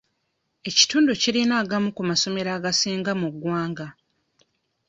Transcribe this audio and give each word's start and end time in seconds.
Ekitundu 0.69 1.11
kirina 1.21 1.53
agamu 1.63 1.89
ku 1.95 2.01
masomero 2.09 2.49
agasinga 2.57 3.11
mu 3.21 3.27
ggwanga. 3.33 3.87